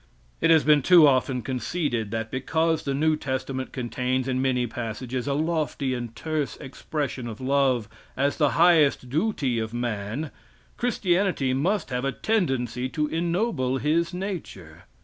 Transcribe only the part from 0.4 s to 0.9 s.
It has been